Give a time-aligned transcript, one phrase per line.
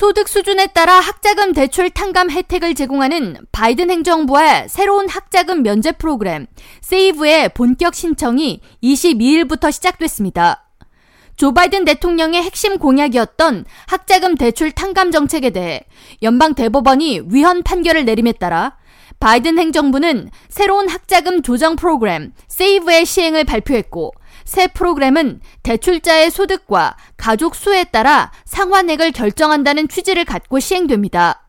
[0.00, 6.46] 소득 수준에 따라 학자금 대출 탕감 혜택을 제공하는 바이든 행정부의 새로운 학자금 면제 프로그램
[6.80, 10.70] 세이브의 본격 신청이 22일부터 시작됐습니다.
[11.36, 15.82] 조 바이든 대통령의 핵심 공약이었던 학자금 대출 탕감 정책에 대해
[16.22, 18.78] 연방 대법원이 위헌 판결을 내림에 따라
[19.18, 24.12] 바이든 행정부는 새로운 학자금 조정 프로그램 세이브의 시행을 발표했고
[24.50, 31.46] 새 프로그램은 대출자의 소득과 가족 수에 따라 상환액을 결정한다는 취지를 갖고 시행됩니다.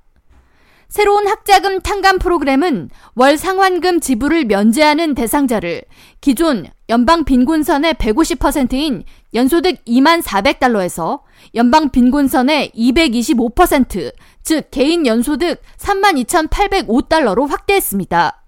[0.87, 5.81] 새로운 학자금 탕감 프로그램은 월 상환금 지불을 면제하는 대상자를
[6.19, 11.21] 기존 연방 빈곤선의 150%인 연소득 2만 400달러에서
[11.55, 14.13] 연방 빈곤선의 225%,
[14.43, 18.40] 즉 개인 연소득 3만 2,805달러로 확대했습니다.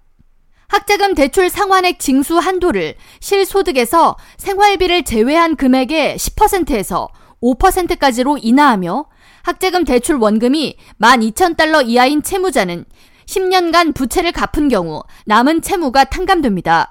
[0.68, 7.08] 학자금 대출 상환액 징수 한도를 실소득에서 생활비를 제외한 금액의 10%에서
[7.42, 9.06] 5%까지로 인하하며
[9.42, 12.86] 학자금 대출 원금이 12,000달러 이하인 채무자는
[13.26, 16.90] 10년간 부채를 갚은 경우 남은 채무가 탕감됩니다.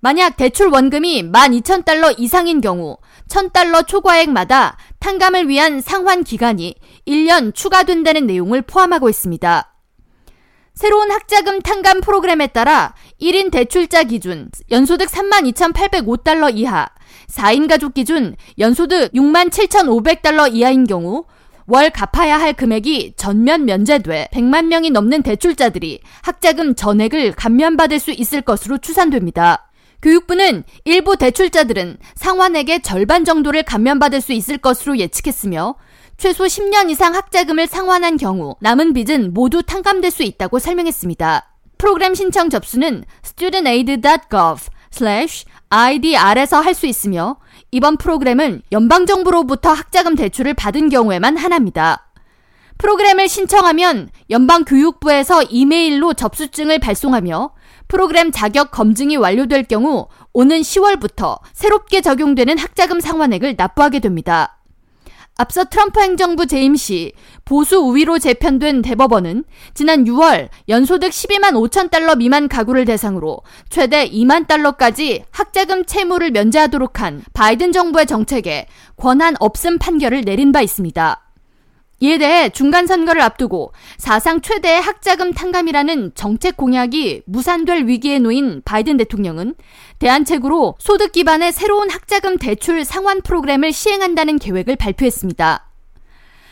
[0.00, 2.96] 만약 대출 원금이 12,000달러 이상인 경우
[3.28, 6.74] 1,000달러 초과액마다 탕감을 위한 상환 기간이
[7.06, 9.71] 1년 추가된다는 내용을 포함하고 있습니다.
[10.74, 16.88] 새로운 학자금 탕감 프로그램에 따라 1인 대출자 기준 연소득 32,805달러 이하,
[17.28, 21.24] 4인 가족 기준 연소득 67,500달러 이하인 경우
[21.66, 28.42] 월 갚아야 할 금액이 전면 면제돼 100만 명이 넘는 대출자들이 학자금 전액을 감면받을 수 있을
[28.42, 29.70] 것으로 추산됩니다.
[30.02, 35.76] 교육부는 일부 대출자들은 상환액의 절반 정도를 감면받을 수 있을 것으로 예측했으며
[36.22, 41.50] 최소 10년 이상 학자금을 상환한 경우 남은 빚은 모두 탕감될 수 있다고 설명했습니다.
[41.78, 44.70] 프로그램 신청 접수는 studentaid.gov
[45.68, 47.38] IDR에서 할 수 있으며
[47.72, 52.08] 이번 프로그램은 연방정부로부터 학자금 대출을 받은 경우에만 하나입니다.
[52.78, 57.50] 프로그램을 신청하면 연방교육부에서 이메일로 접수증을 발송하며
[57.88, 64.61] 프로그램 자격 검증이 완료될 경우 오는 10월부터 새롭게 적용되는 학자금 상환액을 납부하게 됩니다.
[65.36, 67.12] 앞서 트럼프 행정부 재임 시
[67.44, 69.44] 보수 우위로 재편된 대법원은
[69.74, 77.00] 지난 6월 연소득 12만 5천 달러 미만 가구를 대상으로 최대 2만 달러까지 학자금 채무를 면제하도록
[77.00, 78.66] 한 바이든 정부의 정책에
[78.96, 81.31] 권한 없음 판결을 내린 바 있습니다.
[82.02, 88.96] 이에 대해 중간 선거를 앞두고 사상 최대의 학자금 탕감이라는 정책 공약이 무산될 위기에 놓인 바이든
[88.96, 89.54] 대통령은
[90.00, 95.70] 대안책으로 소득 기반의 새로운 학자금 대출 상환 프로그램을 시행한다는 계획을 발표했습니다.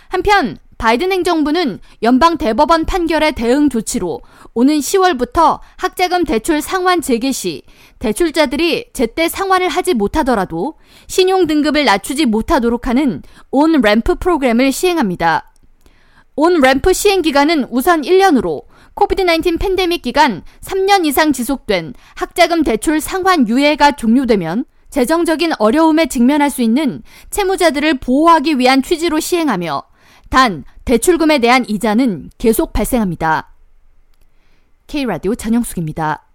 [0.06, 4.22] 한편 바이든 행정부는 연방 대법원 판결의 대응 조치로
[4.54, 7.64] 오는 10월부터 학자금 대출 상환 재개 시
[7.98, 10.76] 대출자들이 제때 상환을 하지 못하더라도
[11.06, 15.52] 신용 등급을 낮추지 못하도록 하는 온 램프 프로그램을 시행합니다.
[16.34, 18.62] 온 램프 시행 기간은 우선 1년으로
[18.94, 26.62] 코비드-19 팬데믹 기간 3년 이상 지속된 학자금 대출 상환 유예가 종료되면 재정적인 어려움에 직면할 수
[26.62, 29.89] 있는 채무자들을 보호하기 위한 취지로 시행하며
[30.30, 33.52] 단 대출금에 대한 이자는 계속 발생합니다.
[34.86, 36.29] K라디오 전영숙입니다.